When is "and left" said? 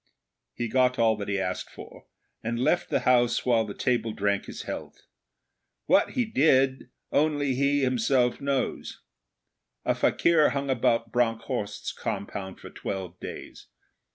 2.43-2.89